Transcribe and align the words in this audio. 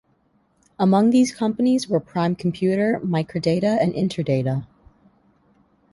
Among 0.79 1.11
these 1.11 1.31
companies 1.31 1.87
were 1.87 1.99
Prime 1.99 2.33
Computer, 2.35 2.99
Microdata, 3.05 3.79
and 3.79 3.93
Interdata. 3.93 4.65